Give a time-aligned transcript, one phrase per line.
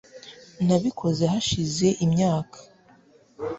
[0.65, 2.59] nabikoze hashize imyaka